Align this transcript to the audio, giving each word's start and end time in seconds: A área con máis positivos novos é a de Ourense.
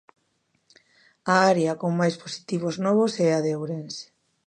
A 1.33 1.35
área 1.51 1.73
con 1.81 1.91
máis 1.99 2.15
positivos 2.23 2.75
novos 2.85 3.13
é 3.27 3.29
a 3.37 3.39
de 3.45 3.51
Ourense. 3.59 4.05